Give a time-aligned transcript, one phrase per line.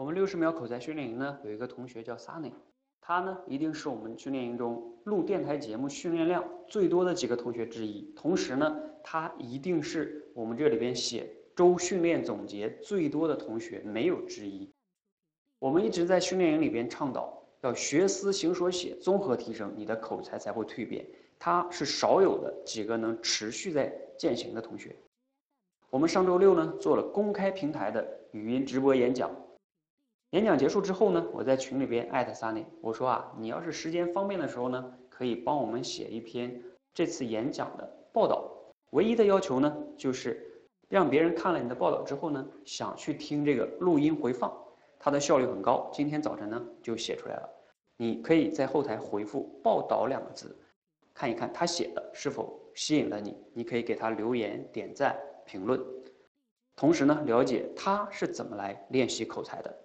[0.00, 2.52] 我们六十秒口才训练营呢，有一个同学叫 Sunny，
[3.02, 8.10] 他呢一定是我们训练营中录电台节目训练量最多的几个同学之一。
[8.16, 14.66] 同时呢，他一定是我们这里边写周训练总结最多的同学，没有之一。
[15.58, 21.04] 我们一直在训练营里边倡导要学思行说写综合提升，你的口才才会蜕变。
[21.38, 24.96] 他是少有的几个能持续在践行的同学。
[25.90, 29.30] 我们上周六呢做了公开平台的语音直播演讲，
[30.30, 36.62] 演讲结束之后呢，我在群里边艾特 Sunny，我说啊，你要是时间方便的时候呢，可以帮我们写一篇
[36.94, 38.48] 这次演讲的报道。
[38.90, 40.40] 唯一的要求呢，就是
[40.88, 44.56] 让别人看了你的报道之后呢，想去听这个录音回放，
[45.00, 45.90] 它的效率很高。
[45.92, 47.48] 今天早晨呢就写出来了，
[47.96, 50.56] 你可以在后台回复“报道”两个字，
[51.12, 55.18] 看一看他写的是否吸引了你，你可以给他留言点赞。
[55.44, 55.80] 评论，
[56.76, 59.76] 同时呢，了解他是怎么来练习口才的。